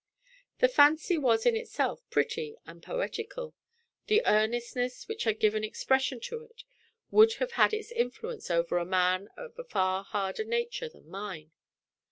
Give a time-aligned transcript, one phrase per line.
[0.57, 3.53] The fancy was in itself pretty and poetical;
[4.07, 6.63] the earnestness which had given expression to it
[7.11, 11.51] would have had its influence over a man of a far harder nature than mine.